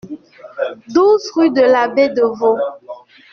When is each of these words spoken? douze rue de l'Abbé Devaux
douze 0.87 1.29
rue 1.35 1.51
de 1.51 1.61
l'Abbé 1.61 2.09
Devaux 2.09 2.57